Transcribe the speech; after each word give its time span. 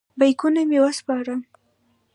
بیکونه 0.19 0.61
مې 0.69 0.79
وسپارم. 0.83 1.39